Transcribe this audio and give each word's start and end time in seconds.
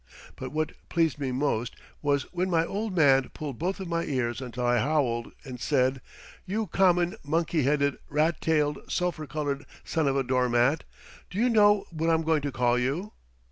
But 0.35 0.51
what 0.51 0.71
pleased 0.89 1.19
me 1.19 1.31
most 1.31 1.75
was 2.01 2.23
when 2.33 2.49
my 2.49 2.65
old 2.65 2.95
man 2.95 3.29
pulled 3.35 3.59
both 3.59 3.79
of 3.79 3.87
my 3.87 4.03
ears 4.03 4.41
until 4.41 4.65
I 4.65 4.79
howled, 4.79 5.31
and 5.43 5.61
said: 5.61 6.01
"You 6.43 6.65
common, 6.65 7.17
monkey 7.23 7.61
headed, 7.61 7.99
rat 8.09 8.41
tailed, 8.41 8.79
sulphur 8.91 9.27
coloured 9.27 9.63
son 9.83 10.07
of 10.07 10.15
a 10.17 10.23
door 10.23 10.49
mat, 10.49 10.85
do 11.29 11.37
you 11.37 11.49
know 11.49 11.85
what 11.91 12.09
I'm 12.09 12.23
going 12.23 12.41
to 12.41 12.51
call 12.51 12.79
you?" 12.79 13.13